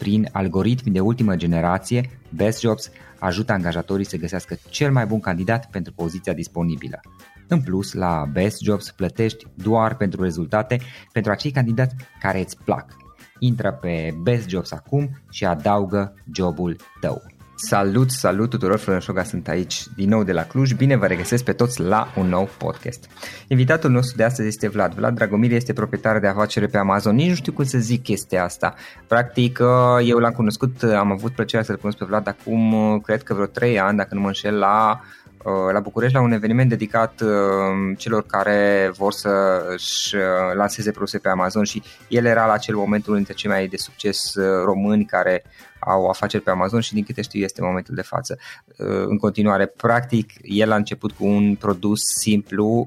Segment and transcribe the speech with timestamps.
[0.00, 5.70] Prin algoritmi de ultimă generație, Best Jobs ajută angajatorii să găsească cel mai bun candidat
[5.70, 7.00] pentru poziția disponibilă.
[7.48, 10.80] În plus, la Best Jobs plătești doar pentru rezultate
[11.12, 12.96] pentru acei candidați care îți plac.
[13.38, 17.22] Intră pe Best Jobs acum și adaugă jobul tău.
[17.62, 20.72] Salut, salut tuturor, Florin Șoga sunt aici din nou de la Cluj.
[20.72, 23.08] Bine vă regăsesc pe toți la un nou podcast.
[23.48, 24.94] Invitatul nostru de astăzi este Vlad.
[24.94, 27.14] Vlad Dragomir este proprietar de afacere pe Amazon.
[27.14, 28.74] Nici nu știu cum să zic chestia asta.
[29.06, 33.22] Practic, uh, eu l-am cunoscut, am avut plăcerea să-l cunosc pe Vlad acum, uh, cred
[33.22, 35.19] că vreo 3 ani, dacă nu mă înșel, la Uh,
[35.72, 37.30] la București la un eveniment dedicat uh,
[37.96, 40.22] celor care vor să își uh,
[40.54, 43.76] lanseze produse pe Amazon și el era la acel moment unul dintre cei mai de
[43.76, 44.34] succes
[44.64, 45.44] români care
[45.78, 48.38] au afaceri pe Amazon și din câte știu este momentul de față.
[49.06, 52.86] În continuare, practic, el a început cu un produs simplu,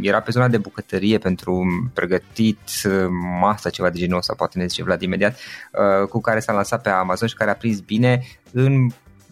[0.00, 2.58] era pe zona de bucătărie pentru pregătit
[3.40, 5.38] masa, ceva de genul ăsta, poate ne zice Vlad imediat,
[6.08, 8.90] cu care s-a lansat pe Amazon și care a prins bine în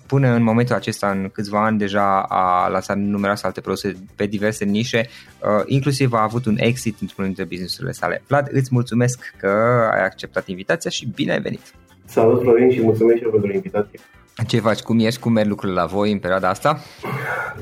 [0.08, 4.64] până în momentul acesta, în câțiva ani, deja a lansat numeroase alte produse pe diverse
[4.64, 8.22] nișe, uh, inclusiv a avut un exit într-unul dintre businessurile sale.
[8.26, 9.48] Vlad, îți mulțumesc că
[9.92, 11.60] ai acceptat invitația și bine ai venit!
[12.04, 13.98] Salut, Florin, și mulțumesc și eu pentru invitație!
[14.46, 14.80] Ce faci?
[14.80, 15.20] Cum ești?
[15.20, 16.78] Cum merg lucrurile la voi în perioada asta?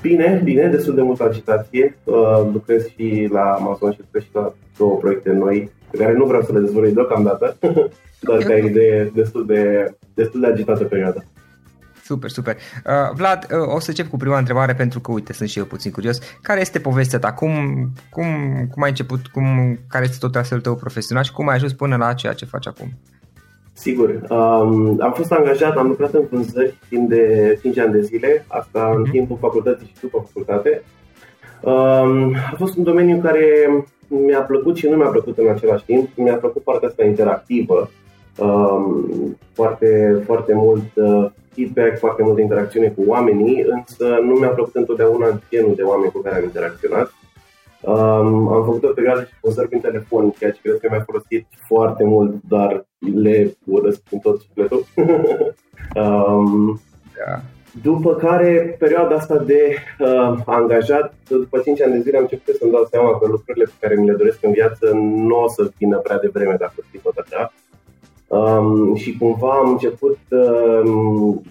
[0.01, 1.99] Bine, bine, destul de multă agitație.
[2.05, 2.15] Uh,
[2.53, 6.43] lucrez și la Amazon și lucrez și la două proiecte noi, pe care nu vreau
[6.43, 7.57] să le dezvolui deocamdată,
[8.27, 11.25] dar ca idee destul de, destul de agitată perioada.
[12.07, 12.57] Super, super.
[12.57, 15.65] Uh, Vlad, uh, o să încep cu prima întrebare pentru că, uite, sunt și eu
[15.65, 16.19] puțin curios.
[16.43, 17.33] Care este povestea ta?
[17.33, 17.53] Cum,
[18.11, 18.27] cum,
[18.71, 19.27] cum ai început?
[19.27, 22.45] Cum, care este tot traseul tău profesional și cum ai ajuns până la ceea ce
[22.45, 22.89] faci acum?
[23.73, 24.09] Sigur.
[24.29, 28.91] Um, am fost angajat, am lucrat în vânzări timp de 5 ani de zile, asta
[28.91, 28.95] uh-huh.
[28.95, 29.11] în mhm.
[29.11, 30.83] timpul facultății și după facultate.
[31.61, 33.45] Um, a fost un domeniu care
[34.09, 36.09] mi-a plăcut și nu mi-a plăcut în același timp.
[36.17, 37.89] Mi-a plăcut partea asta interactivă, um,
[39.53, 45.41] foarte, foarte mult uh, feedback, foarte multă interacțiune cu oamenii, însă nu mi-a plăcut întotdeauna
[45.51, 47.13] genul de oameni cu care am interacționat.
[47.81, 51.47] Um, am făcut o perioadă și vânzări prin telefon, ceea ce cred că mi-a folosit
[51.67, 54.85] foarte mult, dar le urăsc în tot sufletul.
[56.03, 56.81] um,
[57.17, 57.41] da.
[57.83, 62.71] după care, perioada asta de uh, angajat, după 5 ani de zile am început să-mi
[62.71, 65.99] dau seama că lucrurile pe care mi le doresc în viață nu o să vină
[65.99, 67.53] prea devreme dacă fi tot așa.
[68.37, 71.43] Um, și cumva am început um,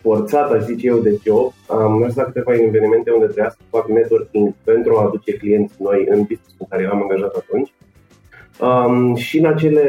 [0.00, 1.52] forțat, aș zice eu, de job.
[1.68, 6.06] Am mers la câteva evenimente unde trebuia să fac networking pentru a aduce clienți noi
[6.08, 7.72] în business în care eu am angajat atunci.
[8.60, 9.86] Um, și în acele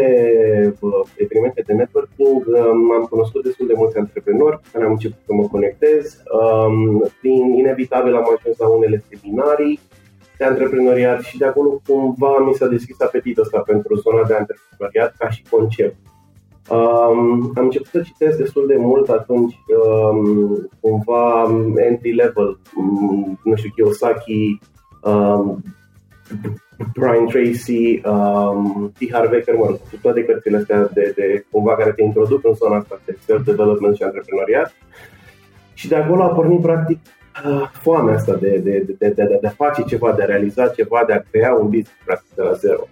[0.80, 5.34] uh, evenimente de networking um, am cunoscut destul de mulți antreprenori care am început să
[5.34, 6.24] mă conectez.
[6.42, 9.80] Um, prin inevitabil am ajuns la unele seminarii
[10.38, 15.16] de antreprenoriat și de acolo cumva mi s-a deschis apetitul ăsta pentru zona de antreprenoriat
[15.18, 15.96] ca și concept.
[16.70, 19.56] Um, am început să citesc destul de mult atunci,
[20.12, 21.44] um, cumva
[21.76, 24.60] entry level, um, nu știu, Kiyosaki,
[25.04, 25.64] um,
[26.94, 29.12] Brian Tracy, um, T.
[29.12, 32.76] Harv Eker, mă rog, toate cărțile astea de, de cumva care te introduc în zona
[32.76, 34.74] asta de self-development și antreprenoriat.
[35.74, 37.00] Și de acolo a pornit practic
[37.46, 40.68] uh, foamea asta de, de, de, de, de, de a face ceva, de a realiza
[40.68, 42.88] ceva, de a crea un business practic de la zero.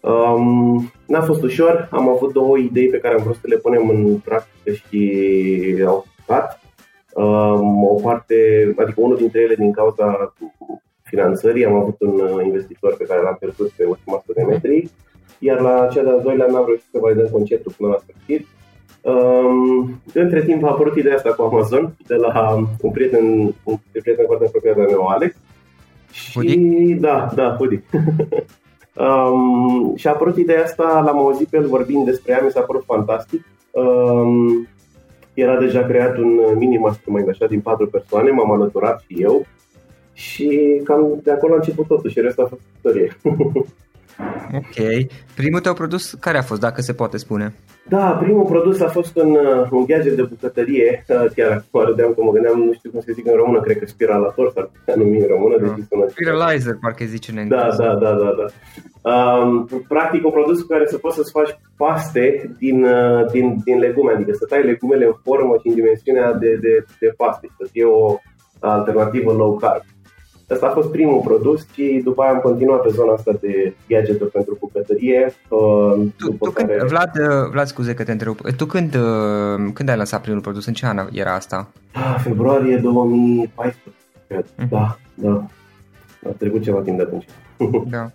[0.00, 3.88] Um, n-a fost ușor, am avut două idei pe care am vrut să le punem
[3.88, 6.60] în practică și au stat.
[7.14, 8.34] Um, o parte,
[8.76, 10.34] adică unul dintre ele din cauza
[11.02, 14.50] finanțării, am avut un uh, investitor pe care l-am pierdut pe ultima 100 de mhm.
[14.50, 14.90] metri,
[15.38, 18.46] iar la cea de-al doilea n-am reușit să validăm conceptul până la sfârșit.
[19.02, 24.24] Um, între timp a apărut ideea asta cu Amazon de la un prieten, un prieten
[24.26, 25.34] foarte apropiat de meu, Alex.
[26.34, 26.50] Hoodie?
[26.50, 27.82] Și da, da, Hoodie.
[28.98, 32.60] Um, și a apărut ideea asta, l-am auzit pe el vorbind despre ea, mi s-a
[32.60, 33.44] părut fantastic.
[33.70, 34.68] Um,
[35.34, 39.46] era deja creat un mini mastermind așa din patru persoane, m-am alăturat și eu
[40.12, 43.16] și cam de acolo a început totul și restul a fost istorie.
[44.54, 45.06] ok.
[45.34, 47.54] Primul tău produs care a fost, dacă se poate spune?
[47.88, 52.12] Da, primul produs a fost un, uh, un gadget de bucătărie, uh, chiar acum râdeam
[52.14, 54.94] că mă gândeam, nu știu cum se zic în română, cred că spiralator s-ar putea
[54.96, 55.56] numi în română.
[55.58, 55.74] Da.
[55.74, 57.82] Deci Spiralizer, parcă zice în da, engleză.
[57.82, 58.32] Da, da, da, da.
[58.40, 58.48] da.
[59.10, 63.78] Um, practic un produs cu care să poți să-ți faci paste din, uh, din, din
[63.78, 67.68] legume, adică să tai legumele în formă și în dimensiunea de, de, de paste, să
[67.72, 68.18] fie o
[68.60, 69.82] alternativă low carb.
[70.50, 74.28] Asta a fost primul produs și după aia am continuat pe zona asta de gadget
[74.28, 75.34] pentru bucătărie.
[75.48, 76.76] Uh, tu, tu care...
[76.76, 78.50] când, Vlad, uh, Vlad, scuze că te întrerup.
[78.56, 80.66] Tu când, uh, când ai lansat primul produs?
[80.66, 81.68] În ce an era asta?
[81.92, 84.44] Ah, februarie 2014, cred.
[84.44, 84.68] Mm-hmm.
[84.68, 85.44] Da, da.
[86.28, 87.26] A trecut ceva timp de atunci.
[87.90, 88.10] Da.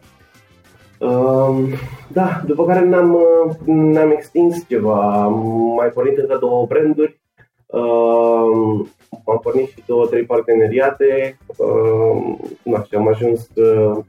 [1.07, 1.67] Um,
[2.07, 3.17] da, după care ne-am,
[3.65, 5.23] ne-am extins ceva.
[5.23, 5.33] Am
[5.75, 7.21] mai pornit încă două branduri.
[7.65, 8.87] Um,
[9.25, 14.03] am pornit și două, trei parteneriate uh, na, și am ajuns, uh,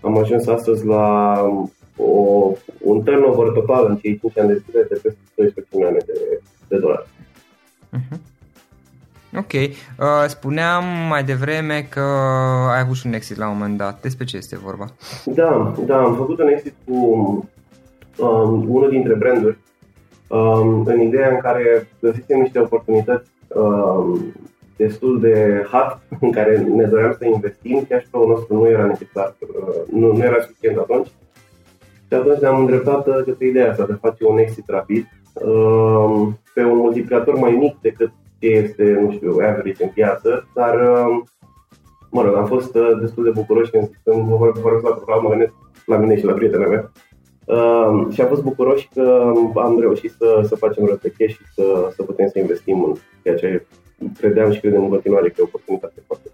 [0.00, 1.36] am ajuns astăzi la
[1.96, 6.40] o, un turnover total în cei 5 ani de zile de peste 12 milioane de,
[6.68, 7.06] de dolari.
[7.96, 8.18] Uh-huh.
[9.38, 9.52] Ok.
[9.52, 9.70] Uh,
[10.26, 12.00] spuneam mai devreme că
[12.70, 14.00] ai avut și un exit la un moment dat.
[14.00, 14.86] Despre ce este vorba?
[15.24, 16.94] Da, da, am făcut un exit cu
[18.18, 19.58] um, unul dintre branduri
[20.28, 24.32] um, în ideea în care găsisem niște oportunități um,
[24.76, 29.34] destul de hot în care ne doream să investim, cash flow nostru nu era necesar,
[29.40, 31.06] uh, nu, nu era suficient atunci.
[32.08, 36.38] Și atunci ne-am îndreptat uh, către ideea asta de a face un exit rapid um,
[36.54, 41.24] pe un multiplicator mai mic decât ce este, nu știu, average în piață, dar um,
[42.10, 45.52] mă rog, am fost uh, destul de bucuroși când, când vorbesc la program, mă gândesc
[45.86, 46.92] la mine și la prietena mea.
[47.44, 52.02] Uh, și am fost bucuroși că am reușit să, să facem răpeche și să, să
[52.02, 53.66] putem să investim în ceea ce
[54.18, 56.28] credeam și credem în continuare că e o oportunitate foarte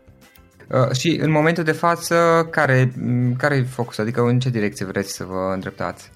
[0.75, 2.15] Uh, și în momentul de față,
[2.51, 2.93] care,
[3.39, 4.03] care e focusul?
[4.03, 6.11] Adică în ce direcție vreți să vă îndreptați?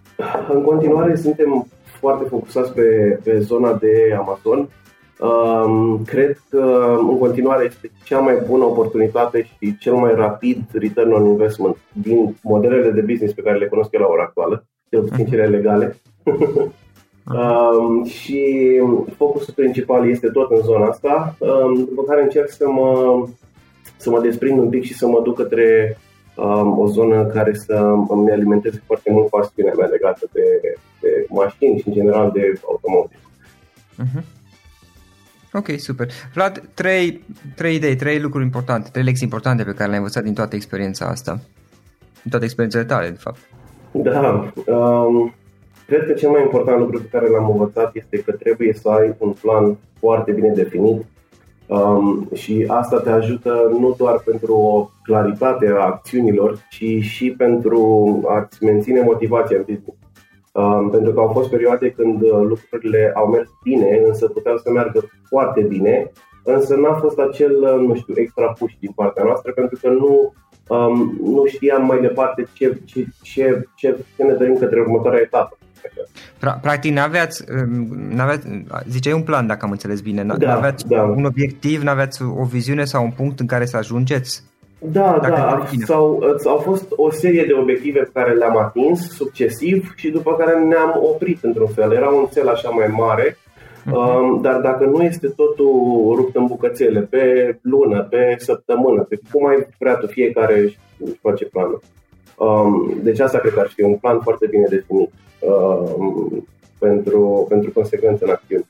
[0.48, 1.66] În continuare suntem
[2.00, 4.68] foarte focusați pe, pe zona de Amazon.
[5.20, 11.12] Um, cred că în continuare este cea mai bună oportunitate și cel mai rapid return
[11.12, 15.02] on investment din modelele de business pe care le cunosc eu la ora actuală, cel
[15.02, 15.96] puțin cele legale.
[17.24, 18.40] Um, și
[19.16, 22.92] focusul principal este tot în zona asta, um, după care încerc să mă,
[23.96, 25.98] să mă desprind un pic și să mă duc către
[26.36, 27.74] um, o zonă care să
[28.08, 30.42] îmi alimenteze foarte mult pasiunea mea legată de,
[31.00, 33.22] de mașini și în general de automotive.
[34.02, 34.24] Uh-huh.
[35.52, 36.08] Ok, super.
[36.34, 37.24] Vlad, trei,
[37.56, 41.06] trei idei, trei lucruri importante, trei lecții importante pe care le-ai învățat din toată experiența
[41.06, 41.40] asta.
[42.22, 43.38] Din toate experiențele tale, de fapt.
[43.94, 44.52] Da.
[44.66, 45.34] Um,
[45.86, 49.14] Cred că cel mai important lucru pe care l-am învățat este că trebuie să ai
[49.18, 51.04] un plan foarte bine definit
[51.66, 58.20] um, și asta te ajută nu doar pentru o claritate a acțiunilor, ci și pentru
[58.28, 59.98] a-ți menține motivația în business.
[60.52, 65.00] Um, pentru că au fost perioade când lucrurile au mers bine, însă puteau să meargă
[65.28, 66.12] foarte bine
[66.44, 70.34] însă n-a fost acel, nu știu, extra push din partea noastră pentru că nu,
[70.68, 75.58] um, nu știam mai departe ce, ce, ce, ce, ce ne dorim către următoarea etapă.
[76.60, 77.44] Practic, n-aveați,
[78.10, 78.46] n-aveați,
[78.88, 81.02] ziceai un plan, dacă am înțeles bine, n-aveați da, da.
[81.02, 84.42] un obiectiv, n-aveați o viziune sau un punct în care să ajungeți?
[84.78, 89.92] Da, dacă da, sau, au fost o serie de obiective pe care le-am atins succesiv
[89.96, 91.92] și după care ne-am oprit într-un fel.
[91.92, 93.43] Era un cel așa mai mare, uh-huh.
[94.40, 99.66] Dar dacă nu este totul rupt în bucățele, pe lună, pe săptămână, pe cum ai
[99.78, 100.78] vrea tu, fiecare își
[101.20, 101.80] face planul.
[102.38, 105.10] Um, deci asta cred că ar fi un plan foarte bine definit
[105.40, 106.46] um,
[106.78, 108.64] pentru, pentru consecvență în acțiune.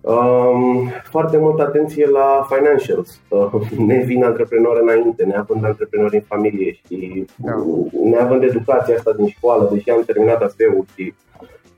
[0.00, 3.20] Um, foarte multă atenție la financials.
[3.28, 7.64] Uh, ne vin antreprenori înainte, neavând antreprenori în familie și da.
[8.04, 11.14] neavând educația asta din școală, deși am terminat ASEU și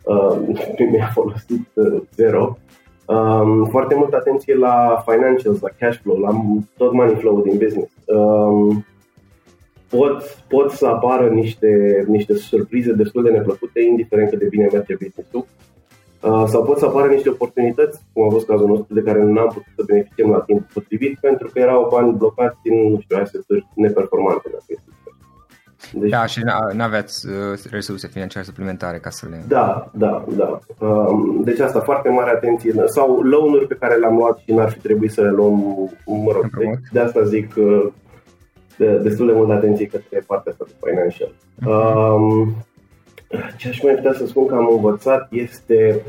[0.08, 0.38] uh,
[0.92, 2.58] mi-a folosit uh, zero.
[3.06, 6.30] Um, foarte multă atenție la financials, la cash flow, la
[6.76, 7.92] tot money flow din business.
[8.04, 8.84] Um,
[9.88, 14.94] pot, pot să apară niște, niște surprize destul de neplăcute, indiferent cât de bine merge
[14.94, 15.46] business-ul.
[16.22, 19.40] Uh, sau pot să apară niște oportunități, cum a fost cazul nostru, de care nu
[19.40, 23.16] am putut să beneficiem la timp potrivit, pentru că erau bani blocați în, nu știu,
[23.16, 24.90] aseturi neperformante, dacă este
[25.92, 26.42] deci, da, și
[26.72, 29.44] nu aveați uh, resurse financiare suplimentare ca să le...
[29.48, 30.58] Da, da, da.
[30.86, 32.72] Um, deci asta, foarte mare atenție.
[32.86, 35.54] Sau loan pe care le-am luat și n-ar fi trebuit să le luăm,
[36.06, 37.86] mă rog, de, de asta zic uh,
[38.76, 41.28] de, destul de mult atenție către partea asta de financial.
[41.28, 42.14] Uh-huh.
[42.14, 42.54] Um,
[43.56, 46.02] ce aș mai putea să spun că am învățat este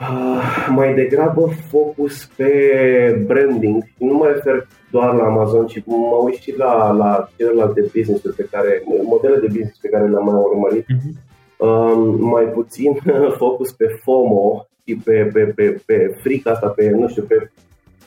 [0.00, 3.84] uh, mai degrabă focus pe branding.
[3.98, 8.48] Nu mă refer doar la Amazon, ci mă uit și la, la celelalte business pe
[8.50, 10.84] care, modele de business pe care le-am mai urmărit.
[10.84, 11.26] Uh-huh.
[11.56, 12.92] Uh, mai puțin
[13.42, 17.50] focus pe FOMO și pe, pe, pe, pe frica asta, pe, nu știu, pe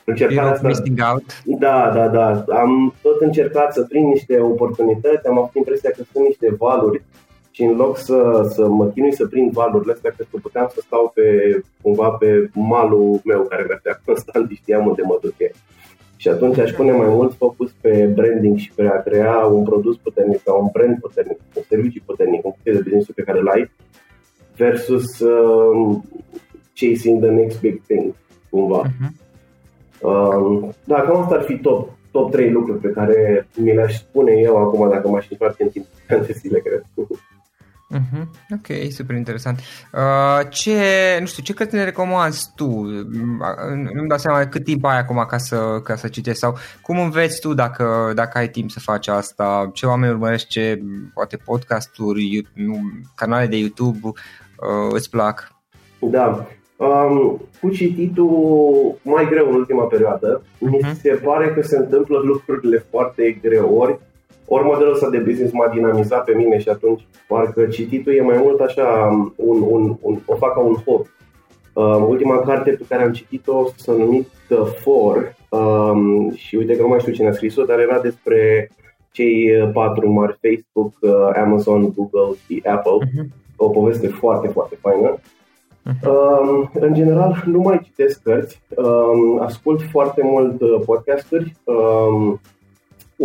[0.05, 0.67] încercat asta.
[0.67, 1.43] Missing out.
[1.59, 2.43] Da, da, da.
[2.59, 7.03] Am tot încercat să prind niște oportunități, am avut impresia că sunt niște valuri
[7.51, 10.81] și în loc să, să mă chinui să prind valurile astea, cred că puteam să
[10.85, 11.23] stau pe,
[11.81, 15.33] cumva pe malul meu care mergea constant și știam unde mă duc
[16.21, 19.97] Și atunci aș pune mai mult focus pe branding și pe a crea un produs
[19.97, 23.47] puternic sau un brand puternic, un serviciu puternic, un funcție de business pe care îl
[23.47, 23.71] ai,
[24.55, 25.97] versus uh,
[26.73, 28.13] chasing the next big thing,
[28.49, 28.81] cumva.
[28.85, 29.11] Uh-huh.
[30.01, 34.31] Uh, da, cam asta ar fi top, top 3 lucruri pe care mi le-aș spune
[34.31, 35.85] eu acum dacă m-aș întoarce în timp
[36.27, 36.83] de zile, cred.
[37.91, 38.25] Uh-huh.
[38.53, 39.59] Ok, super interesant.
[39.93, 40.77] Uh, ce,
[41.19, 42.65] nu știu, ce cărți ne recomanzi tu?
[43.93, 47.39] Nu-mi dau seama cât timp ai acum ca să, ca să citești sau cum înveți
[47.39, 49.69] tu dacă, dacă ai timp să faci asta?
[49.73, 50.81] Ce oameni urmărești, ce
[51.13, 52.47] poate podcasturi,
[53.15, 54.13] canale de YouTube uh,
[54.89, 55.51] îți plac?
[55.99, 60.41] Da, um, cu cititul mai greu în ultima perioadă.
[60.41, 60.69] Uh-huh.
[60.69, 60.99] Mi mhm.
[61.01, 63.99] se pare că se întâmplă lucrurile foarte greu ori
[64.53, 68.37] ori modelul ăsta de business m-a dinamizat pe mine și atunci parcă cititul e mai
[68.43, 71.09] mult așa un, un, un, o fac ca un hobby.
[71.73, 76.81] Uh, ultima carte pe care am citit-o s-a numit The Four um, și uite că
[76.81, 78.71] nu mai știu cine a scris-o, dar era despre
[79.11, 83.07] cei patru mari Facebook, uh, Amazon, Google și Apple.
[83.07, 83.25] Uh-huh.
[83.55, 85.15] O poveste foarte, foarte faină.
[85.15, 86.07] Uh-huh.
[86.07, 91.55] Um, în general, nu mai citesc cărți, um, ascult foarte mult uh, podcasturi.
[91.63, 92.39] Um,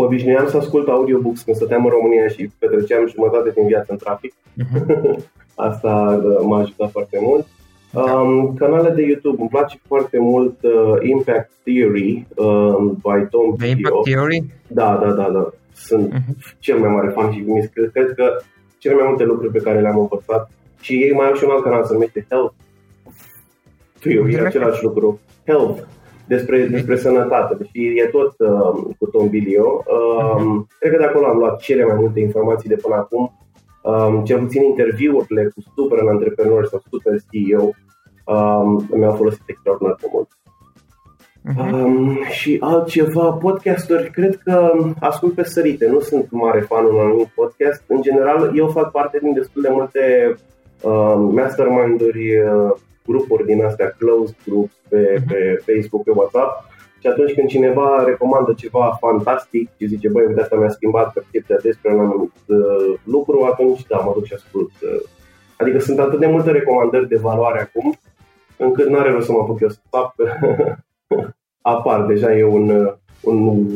[0.04, 4.34] obișnuiam să ascult audiobooks când stăteam în România și petreceam jumătate din viață în trafic.
[4.34, 5.16] Uh-huh.
[5.68, 7.46] Asta uh, m-a ajutat foarte mult.
[7.92, 13.68] Um, canale de YouTube, îmi place foarte mult uh, Impact Theory um, by Tom The
[13.68, 14.44] Impact Theory?
[14.66, 15.50] Da, da, da, da.
[15.74, 16.58] Sunt uh-huh.
[16.58, 18.36] cel mai mare fan și cred, cred că
[18.78, 20.50] cele mai multe lucruri pe care le-am învățat
[20.80, 22.54] și ei mai au și un alt canal, se numește Health
[24.00, 25.20] Theory, e același lucru.
[25.46, 25.82] Health
[26.28, 29.84] despre, despre sănătate, deși e tot uh, cu Tom Bilio.
[29.86, 30.78] Uh, uh-huh.
[30.78, 33.40] Cred că de acolo am luat cele mai multe informații de până acum.
[33.82, 37.70] Um, cel puțin interviurile cu super antreprenori sau super CEO
[38.24, 40.28] um, mi-au folosit extraordinar de mult.
[41.48, 41.72] Uh-huh.
[41.72, 47.26] Um, și altceva, podcasturi, cred că ascult pe sărite, nu sunt mare fan unui anumit
[47.26, 47.82] podcast.
[47.86, 50.34] În general, eu fac parte din destul de multe
[50.82, 52.72] uh, mastermind-uri uh,
[53.06, 55.26] grupuri din astea, closed groups pe, uh-huh.
[55.28, 56.64] pe Facebook, pe WhatsApp
[57.00, 61.56] și atunci când cineva recomandă ceva fantastic și zice, băi, uite, asta mi-a schimbat percepția
[61.62, 64.70] despre un anumit uh, lucru, atunci da, mă duc și ascult.
[64.82, 65.00] Uh.
[65.56, 67.98] Adică sunt atât de multe recomandări de valoare acum,
[68.56, 70.14] încât nu are rost să mă apuc eu să fac.
[71.74, 73.66] Apar, deja e un, uh, un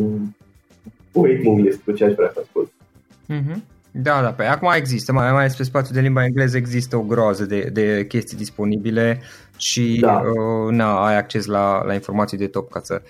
[1.12, 2.70] waiting list cu ce aș vrea să ascult.
[3.28, 3.56] Uh-huh.
[3.92, 7.44] Da, da, pe acum există, mai, mai pe spațiul de limba engleză există o groază
[7.44, 9.20] de, de chestii disponibile
[9.56, 10.12] și da.
[10.12, 13.02] uh, na, ai acces la, la informații de top ca să,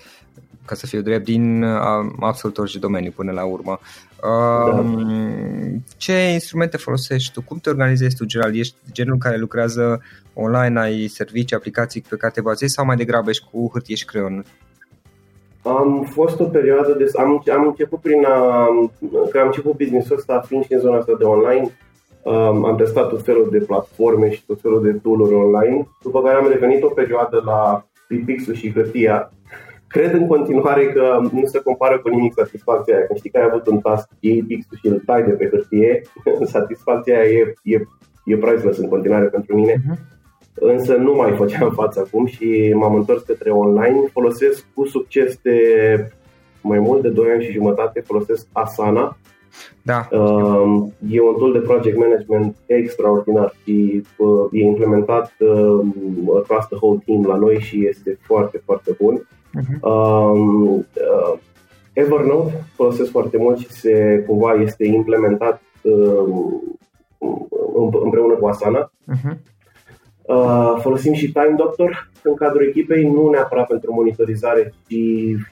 [0.65, 3.79] ca să fiu drept din uh, absolut orice domeniu până la urmă.
[4.23, 5.79] Uh, da.
[5.97, 7.41] Ce instrumente folosești tu?
[7.41, 8.55] Cum te organizezi tu, Gerald?
[8.55, 10.01] Ești genul care lucrează
[10.33, 14.05] online, ai servicii, aplicații pe care te bazezi sau mai degrabă ești cu hârtie și
[14.05, 14.45] creion?
[15.63, 17.05] Am fost o perioadă de...
[17.17, 18.67] Am, am început prin a...
[19.31, 21.69] Că am început business-ul ăsta fiind și în zona asta de online.
[22.23, 26.35] Um, am testat tot felul de platforme și tot felul de tool online, după care
[26.35, 27.85] am revenit o perioadă la
[28.25, 29.31] Pixul și hârtia.
[29.87, 33.05] Cred în continuare că nu se compară cu nimic satisfacția aia.
[33.05, 36.01] Când știi că ai avut un task, iei pixul și îl tai de pe hârtie,
[36.55, 37.81] satisfacția aia e, e,
[38.25, 39.73] e priceless în continuare pentru mine.
[39.73, 40.19] Uh-huh
[40.53, 44.07] însă nu mai făceam față acum și m-am întors către online.
[44.11, 45.57] Folosesc cu succes de
[46.61, 49.17] mai mult de 2 ani și jumătate, folosesc Asana.
[49.81, 50.07] Da.
[50.11, 55.85] Uh, e un tool de project management extraordinar și uh, e implementat uh,
[56.37, 59.27] across the whole team la noi și este foarte, foarte bun.
[59.59, 59.79] Uh-huh.
[59.81, 61.39] Uh, uh,
[61.93, 66.23] Evernote folosesc foarte mult și se cumva este implementat uh,
[68.03, 68.91] împreună cu Asana.
[68.91, 69.37] Uh-huh.
[70.31, 74.95] Uh, folosim și Time Doctor în cadrul echipei, nu neapărat pentru monitorizare, ci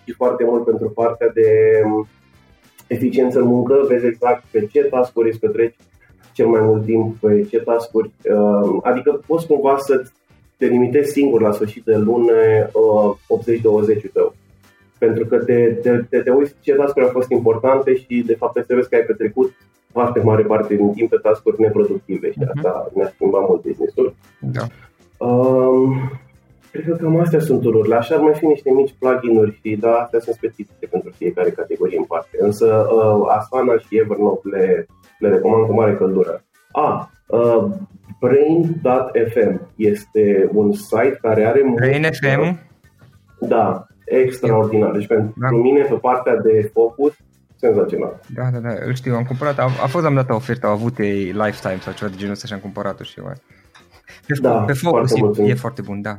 [0.03, 1.47] și foarte mult pentru partea de
[1.85, 2.07] um,
[2.87, 3.85] eficiență în muncă.
[3.87, 5.75] Vezi exact pe ce task-uri îți petreci
[6.33, 8.11] cel mai mult timp, pe ce task-uri.
[8.23, 10.03] Uh, adică poți cumva să
[10.57, 12.33] te limitezi singur la sfârșit de lună
[12.73, 13.45] uh,
[14.07, 14.35] 80-20 tău.
[14.97, 18.65] Pentru că te, te, te, te uiți ce task au fost importante și de fapt
[18.67, 19.53] te vezi că ai petrecut
[19.91, 22.51] foarte mare parte din timp pe task-uri neproductive și uh-huh.
[22.55, 24.15] asta ne-a schimbat mult business-ul.
[24.39, 24.63] Da.
[25.25, 26.11] Um,
[26.71, 27.95] cred că cam astea sunt tururile.
[27.95, 31.97] Așa ar mai fi niște mici plugin-uri și da, astea sunt specifice pentru fiecare categorie
[31.97, 32.37] în parte.
[32.39, 34.85] Însă uh, Asana și Evernote le,
[35.19, 36.43] le recomand cu mare căldură.
[36.71, 37.65] A, uh,
[38.19, 41.61] Brain.fm este un site care are...
[41.75, 42.59] Brain FM?
[43.39, 44.91] Da, extraordinar.
[44.91, 45.49] Deci pentru da.
[45.49, 47.13] mine, pe partea de focus,
[47.59, 48.19] senzațional.
[48.35, 50.73] Da, da, da, îl știu, am cumpărat, a, a fost am dat o ofertă, au
[50.73, 53.33] avut ei lifetime sau ceva de genul ăsta și am cumpărat-o și eu.
[54.27, 56.17] Pe, da, pe focus e, e foarte bun, da.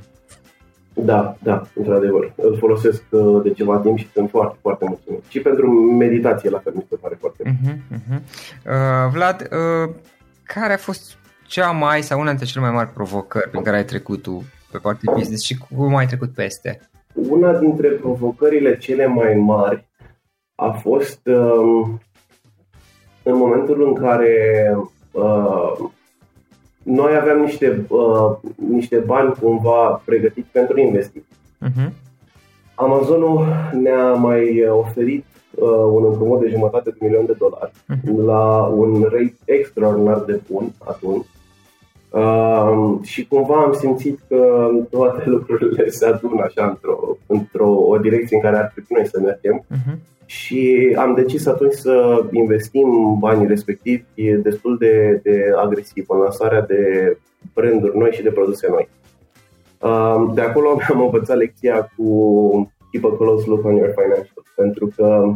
[0.95, 2.33] Da, da, într-adevăr.
[2.37, 5.25] Îl folosesc uh, de ceva timp și sunt foarte, foarte mulțumit.
[5.29, 7.55] Și pentru meditație, la fel, mi se pare foarte bun.
[7.55, 8.21] Uh-huh, uh-huh.
[8.67, 9.95] Uh, Vlad, uh,
[10.43, 13.85] care a fost cea mai sau una dintre cele mai mari provocări pe care ai
[13.85, 16.81] trecut tu pe partea business și cum ai trecut peste?
[17.12, 19.88] Una dintre provocările cele mai mari
[20.61, 21.88] a fost uh,
[23.23, 24.77] în momentul în care
[25.12, 25.73] uh,
[26.83, 28.37] noi aveam niște, uh,
[28.68, 31.37] niște bani cumva pregătiți pentru investiții.
[31.66, 31.90] Uh-huh.
[32.75, 38.25] Amazonul ne-a mai oferit uh, un împrumut de jumătate de milion de dolari uh-huh.
[38.25, 41.27] la un rate extraordinar de bun atunci.
[42.11, 48.37] Uh, și cumva am simțit că toate lucrurile se adună așa într-o, într-o o direcție
[48.37, 49.64] în care ar trebui noi să mergem.
[49.64, 56.61] Uh-huh și am decis atunci să investim banii respectivi destul de, de agresiv în lansarea
[56.61, 57.16] de
[57.55, 58.88] branduri noi și de produse noi.
[60.35, 65.33] De acolo am învățat lecția cu keep a close look on your financials, pentru că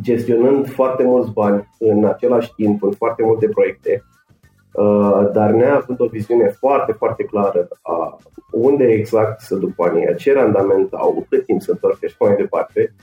[0.00, 4.04] gestionând foarte mulți bani în același timp, în foarte multe proiecte,
[5.32, 8.18] dar neavând o viziune foarte, foarte clară a
[8.52, 12.94] unde exact să duc banii, ce randament au, cât timp să întorc și mai departe,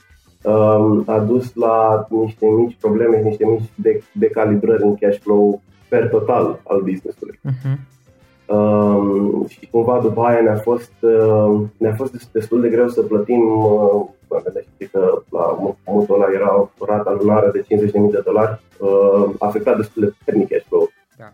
[0.46, 6.08] Um, a dus la niște mici probleme, niște mici de- decalibrări în cash flow per
[6.08, 7.40] total al business-ului.
[7.48, 7.78] Uh-huh.
[8.46, 13.62] Um, și cumva după aia ne-a fost, uh, ne-a fost destul de greu să plătim,
[13.62, 14.04] uh,
[14.74, 19.76] știi că la mutul ăla era o rată lunară de 50.000 de dolari, uh, afectat
[19.76, 20.90] destul de puternic cash flow.
[21.16, 21.32] Da.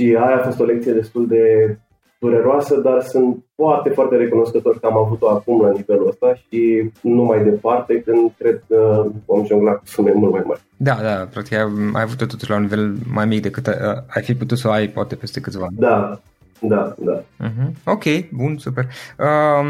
[0.00, 1.76] Și aia a fost o lecție destul de
[2.18, 7.22] dureroasă, dar sunt foarte, foarte recunoscător că am avut-o acum la nivelul ăsta și nu
[7.22, 10.60] mai departe când cred că vom jongla cu sume mult mai mari.
[10.76, 11.56] Da, da, practic
[11.92, 13.74] ai avut-o totuși la un nivel mai mic decât uh,
[14.06, 15.76] ai fi putut să o ai poate peste câțiva ani.
[15.78, 16.20] Da,
[16.60, 17.22] da, da.
[17.22, 17.70] Uh-huh.
[17.84, 18.86] Ok, bun, super.
[19.18, 19.66] Um,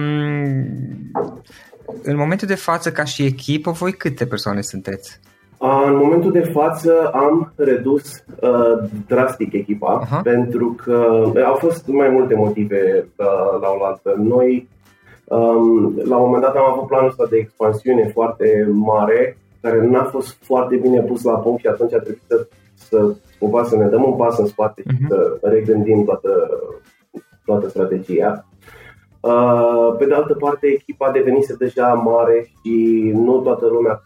[2.02, 5.20] în momentul de față, ca și echipă, voi câte persoane sunteți?
[5.62, 10.22] În momentul de față am redus uh, drastic echipa uh-huh.
[10.22, 14.14] pentru că au fost mai multe motive uh, la oaltă.
[14.16, 14.68] Noi
[15.24, 20.04] um, la un moment dat am avut planul ăsta de expansiune foarte mare care n-a
[20.04, 23.86] fost foarte bine pus la punct și atunci a trebuit să, să cumva să ne
[23.86, 24.96] dăm un pas în spate uh-huh.
[24.96, 26.48] și să regândim toată,
[27.44, 28.46] toată strategia.
[29.20, 34.02] Uh, pe de altă parte, echipa devenise deja mare și nu toată lumea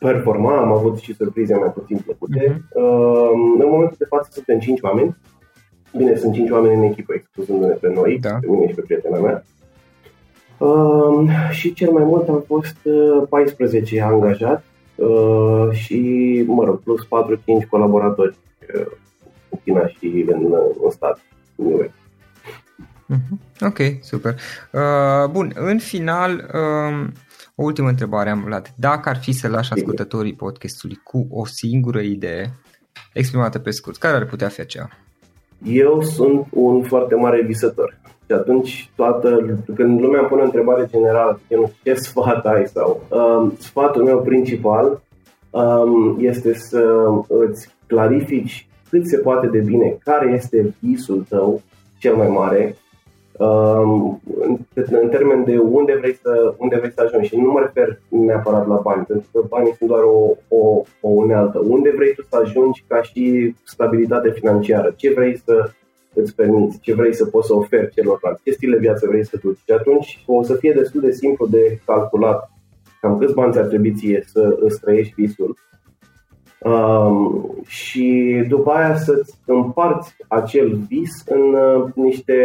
[0.00, 2.40] performa, am avut și surprize mai puțin plăcute.
[2.40, 2.72] Uh-huh.
[3.58, 5.16] În momentul de față suntem 5 oameni.
[5.96, 8.34] Bine, sunt 5 oameni în echipă, excluzându-ne pe noi, da.
[8.40, 9.44] pe mine și pe prietena mea.
[10.58, 12.76] Uh, și cel mai mult am fost
[13.28, 17.08] 14 uh, angajați uh, și, mă rog, plus 4-5
[17.70, 18.36] colaboratori
[18.74, 18.86] uh,
[19.48, 21.20] în China și în, în stat.
[21.56, 21.90] În
[23.10, 23.66] uh-huh.
[23.66, 24.34] Ok, super.
[24.72, 27.06] Uh, bun, în final, uh,
[27.60, 28.74] o ultimă întrebare am luat.
[28.76, 32.52] Dacă ar fi să lași ascultătorii podcastului cu o singură idee
[33.12, 34.88] exprimată pe scurt, care ar putea fi aceea?
[35.64, 37.98] Eu sunt un foarte mare visător.
[38.26, 43.06] Și atunci, toată, când lumea îmi pune o întrebare generală, nu ce sfat ai sau
[43.08, 45.02] um, sfatul meu principal
[45.50, 46.82] um, este să
[47.28, 51.62] îți clarifici cât se poate de bine care este visul tău
[51.98, 52.76] cel mai mare
[54.90, 57.28] în termen de unde vrei să, unde vrei să ajungi.
[57.28, 61.08] Și nu mă refer neapărat la bani, pentru că banii sunt doar o, o, o
[61.08, 61.58] unealtă.
[61.58, 64.94] Unde vrei tu să ajungi ca și stabilitate financiară?
[64.96, 65.70] Ce vrei să
[66.14, 66.78] îți permiți?
[66.80, 68.42] Ce vrei să poți să oferi celorlalți?
[68.42, 69.58] Ce stil de viață vrei să duci?
[69.64, 72.50] Și atunci o să fie destul de simplu de calculat
[73.00, 75.69] cam câți bani ți-ar trebui ție să îți trăiești visul Um,
[77.66, 82.38] și după aia să-ți împarți acel vis în uh, niște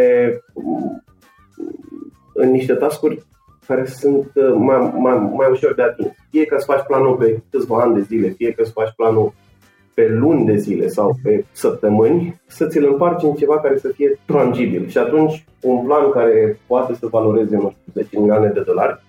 [2.34, 3.26] în niște tascuri
[3.66, 6.08] care sunt uh, mai, mai, mai ușor de atins.
[6.30, 9.32] Fie că îți faci planul pe câțiva ani de zile, fie că îți faci planul
[9.94, 14.18] pe luni de zile sau pe săptămâni, să ți-l împarci în ceva care să fie
[14.26, 14.88] tangibil.
[14.88, 19.00] Și atunci un plan care poate să valoreze, nu știu, 10 milioane de dolari,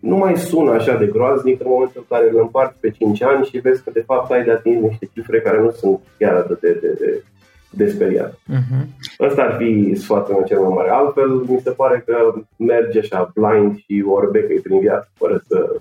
[0.00, 3.44] nu mai sună așa de groaznic în momentul în care îl împarți pe 5 ani
[3.44, 6.60] și vezi că de fapt ai de atins niște cifre care nu sunt chiar atât
[6.60, 7.24] de, de, de,
[7.70, 8.32] de speriat.
[8.32, 8.84] Uh-huh.
[9.20, 10.90] Ăsta ar fi sfatul meu cel mai mare.
[10.90, 15.76] Altfel, mi se pare că merge așa blind și orbecă prin viață, fără să,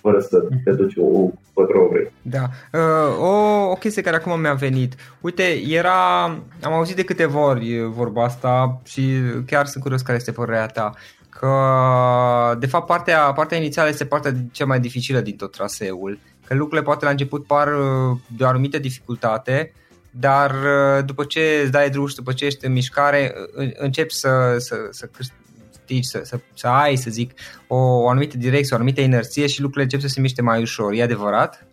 [0.00, 0.62] fără să uh-huh.
[0.64, 2.12] te duci un pătron vrei.
[2.22, 2.44] Da.
[2.72, 4.94] Uh, o, o chestie care acum mi-a venit.
[5.20, 6.24] Uite, era...
[6.62, 9.02] Am auzit de câteva ori vorba asta și
[9.46, 10.92] chiar sunt curios care este părerea ta
[11.38, 16.54] că de fapt partea, partea inițială este partea cea mai dificilă din tot traseul, că
[16.54, 19.72] lucrurile poate la început par uh, de o anumită dificultate,
[20.10, 24.14] dar uh, după ce îți dai drum și după ce ești în mișcare, uh, începi
[24.14, 27.32] să, să, să câștigi, să, să, să ai, să zic,
[27.66, 30.92] o, o anumită direcție, o anumită inerție și lucrurile încep să se miște mai ușor.
[30.92, 31.66] E adevărat?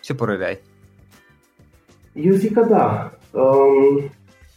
[0.00, 0.60] Ce părere ai?
[2.12, 3.12] Eu zic că da.
[3.30, 4.10] Um,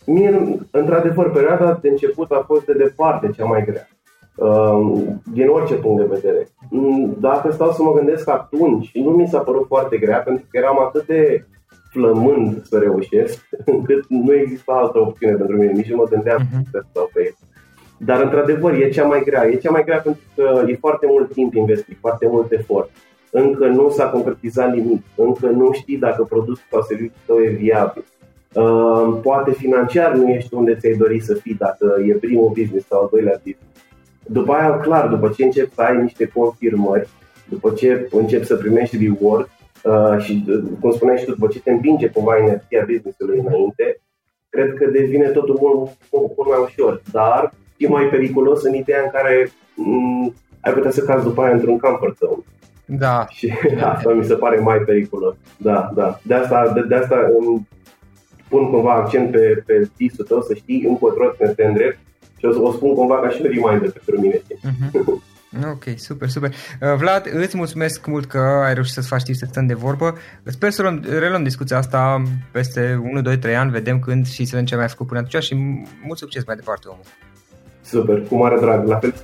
[0.06, 3.88] mie, într-adevăr, perioada de început a fost de departe cea mai grea.
[4.36, 6.48] Um, din orice punct de vedere.
[6.70, 10.58] Mm, dacă stau să mă gândesc atunci, nu mi s-a părut foarte grea pentru că
[10.58, 11.46] eram atât de
[11.92, 16.70] flămând să reușesc, încât nu exista altă opțiune pentru mine, nici nu mă gândeam uh-huh.
[16.72, 17.36] să stau pe el.
[17.98, 19.48] Dar, într-adevăr, e cea mai grea.
[19.48, 22.90] E cea mai grea pentru că e foarte mult timp investit, foarte mult efort.
[23.32, 28.04] Încă nu s-a concretizat nimic, încă nu știi dacă produsul sau serviciul tău e viabil.
[28.54, 33.02] Uh, poate financiar nu ești unde ți-ai dori să fii dacă e primul business sau
[33.02, 33.68] al doilea business.
[34.32, 37.08] După aia, clar, după ce începi să ai niște confirmări,
[37.50, 39.50] după ce începi să primești reward
[39.84, 44.02] uh, și, uh, cum spuneai și tu, după ce te împinge cumva energia business-ului înainte,
[44.50, 45.76] cred că devine totul mult,
[46.12, 47.02] mult, mult mai ușor.
[47.12, 51.42] Dar e mai periculos în ideea în care m- mm, ai putea să cazi după
[51.42, 52.44] aia într-un comfort zone.
[52.86, 53.26] Da.
[53.38, 55.36] Și asta mi se pare mai periculos.
[55.58, 56.20] Da, da.
[56.24, 57.68] De asta, de, de asta îmi
[58.50, 61.98] pun cumva accent pe, pe visul tău, să știi încotro te îndrept
[62.40, 64.38] și o, o spun cumva ca și reminder pentru mine.
[64.38, 64.92] Uh-huh.
[65.72, 66.50] Ok, super, super.
[66.50, 70.18] Uh, Vlad, îți mulțumesc mult că ai reușit să-ți faci timp să stăm de vorbă.
[70.44, 74.50] Sper să luăm, reluăm discuția asta peste 1, 2, 3 ani, vedem când și să
[74.50, 75.56] vedem ce mai ai făcut până atunci și
[76.06, 77.04] mult succes mai departe, omul.
[77.82, 79.24] Super, cu mare drag, la fel să